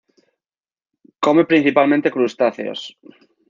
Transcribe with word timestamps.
Come 1.25 1.43
principalmente 1.51 2.13
crustáceos. 2.15 2.79